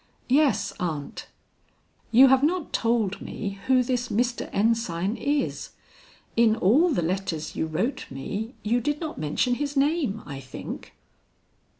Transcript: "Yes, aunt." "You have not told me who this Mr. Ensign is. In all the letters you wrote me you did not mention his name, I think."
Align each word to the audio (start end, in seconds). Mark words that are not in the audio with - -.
"Yes, 0.29 0.73
aunt." 0.79 1.27
"You 2.11 2.29
have 2.29 2.41
not 2.41 2.73
told 2.73 3.21
me 3.21 3.59
who 3.67 3.83
this 3.83 4.07
Mr. 4.07 4.49
Ensign 4.51 5.15
is. 5.15 5.73
In 6.35 6.55
all 6.55 6.89
the 6.89 7.03
letters 7.03 7.55
you 7.55 7.67
wrote 7.67 8.09
me 8.09 8.55
you 8.63 8.81
did 8.81 8.99
not 8.99 9.19
mention 9.19 9.53
his 9.53 9.77
name, 9.77 10.23
I 10.25 10.39
think." 10.39 10.93